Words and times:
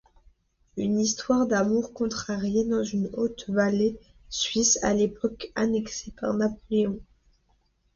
Une 0.77 0.99
histoire 0.99 1.45
d'amours 1.45 1.93
contrariées 1.93 2.65
dans 2.65 2.83
une 2.83 3.11
haute 3.13 3.47
vallée 3.49 3.99
suisse 4.29 4.79
à 4.83 4.95
l'époque 4.95 5.51
annexée 5.53 6.09
par 6.19 6.33
Napoléon. 6.33 6.97